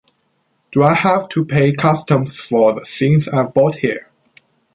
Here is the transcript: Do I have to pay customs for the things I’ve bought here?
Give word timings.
Do 0.71 0.81
I 0.81 0.95
have 0.95 1.29
to 1.29 1.45
pay 1.45 1.73
customs 1.73 2.35
for 2.35 2.73
the 2.73 2.83
things 2.85 3.27
I’ve 3.27 3.53
bought 3.53 3.75
here? 3.75 4.09